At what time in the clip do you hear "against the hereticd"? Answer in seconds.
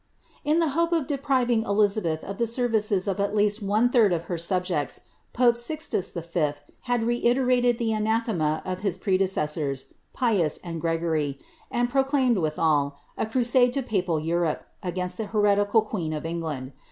14.81-15.85